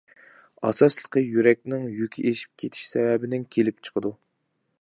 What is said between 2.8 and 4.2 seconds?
سەۋەبىدىن كېلىپ چىقىدۇ.